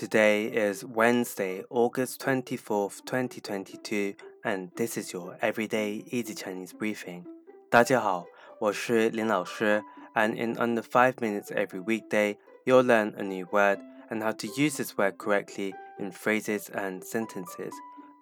[0.00, 7.26] Today is Wednesday, August 24th, 2022, and this is your everyday easy Chinese briefing.
[7.68, 8.24] 大家好，
[8.60, 9.84] 我是林老师,
[10.14, 14.46] and in under 5 minutes every weekday, you'll learn a new word and how to
[14.56, 17.74] use this word correctly in phrases and sentences.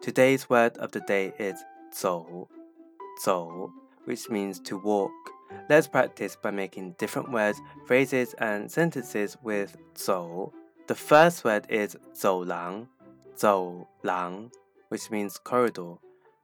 [0.02, 1.62] Today's word of the day is
[1.92, 2.48] 走,
[3.22, 3.70] 走,
[4.04, 5.12] which means to walk.
[5.68, 10.52] Let's practice by making different words, phrases, and sentences with 走
[10.86, 12.88] the first word is 走廊,
[13.36, 14.50] 走廊,
[14.88, 15.98] which means corridor.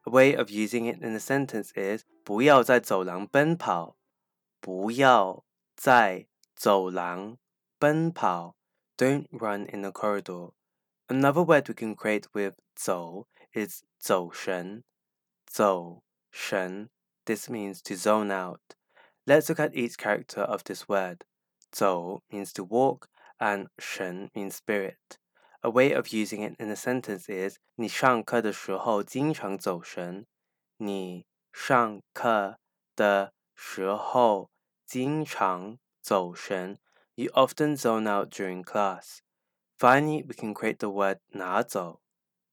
[0.06, 3.96] A way of using it in a sentence is 不要在走廊奔跑,
[4.60, 5.45] 不要
[5.77, 7.38] 在走廊
[7.78, 8.55] 奔跑.
[8.96, 10.52] Don't run in the corridor.
[11.09, 14.84] Another word we can create with 走 is 走神,
[15.46, 16.91] 走神.
[17.24, 18.60] This means to zone out.
[19.27, 21.24] Let's look at each character of this word.
[21.73, 25.19] 走 means to walk and 神 means spirit.
[25.62, 30.27] A way of using it in a sentence is 你上课的时候经常走神。
[30.77, 32.58] 你上课
[32.94, 34.50] 的时候
[34.86, 36.78] 经常走神。
[37.14, 39.20] You often zone out during class.
[39.78, 42.00] Finally, we can create the word 拿走,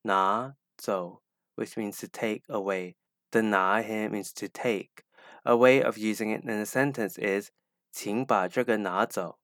[0.02, 1.22] 拿走,
[1.56, 2.94] which means to take away.
[3.30, 5.04] The 拿 here means to take.
[5.42, 7.50] A way of using it in a sentence is
[7.90, 9.38] 请把这个拿走。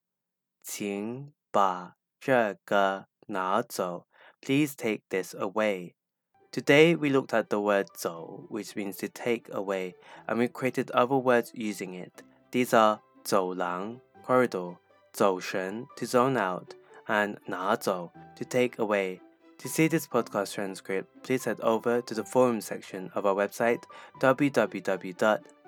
[0.62, 4.06] 请把这个拿走。
[4.40, 5.94] Please take this away.
[6.50, 9.94] Today we looked at the word 走, which means to take away,
[10.26, 12.22] and we created other words using it.
[12.50, 14.76] These are 走廊 corridor,
[15.12, 16.68] 走神 to zone out,
[17.06, 19.20] and 拿走 to take away.
[19.58, 23.82] To see this podcast transcript, please head over to the forum section of our website
[24.20, 25.40] www